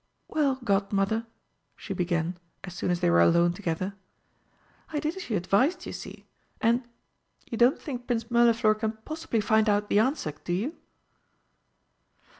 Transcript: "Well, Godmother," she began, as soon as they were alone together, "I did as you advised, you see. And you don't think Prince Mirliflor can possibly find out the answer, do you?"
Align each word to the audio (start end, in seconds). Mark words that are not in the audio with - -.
"Well, 0.27 0.55
Godmother," 0.63 1.27
she 1.75 1.93
began, 1.93 2.39
as 2.63 2.73
soon 2.73 2.89
as 2.89 3.01
they 3.01 3.11
were 3.11 3.21
alone 3.21 3.53
together, 3.53 3.93
"I 4.91 4.99
did 4.99 5.15
as 5.15 5.29
you 5.29 5.37
advised, 5.37 5.85
you 5.85 5.93
see. 5.93 6.25
And 6.59 6.87
you 7.45 7.55
don't 7.55 7.79
think 7.79 8.07
Prince 8.07 8.31
Mirliflor 8.31 8.73
can 8.73 8.93
possibly 9.05 9.41
find 9.41 9.69
out 9.69 9.89
the 9.89 9.99
answer, 9.99 10.33
do 10.43 10.53
you?" 10.53 10.75